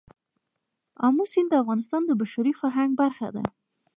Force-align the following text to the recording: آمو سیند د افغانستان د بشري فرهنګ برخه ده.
آمو 1.05 1.23
سیند 1.31 1.49
د 1.51 1.53
افغانستان 1.63 2.01
د 2.05 2.11
بشري 2.21 2.53
فرهنګ 2.59 2.91
برخه 3.01 3.27
ده. 3.35 3.43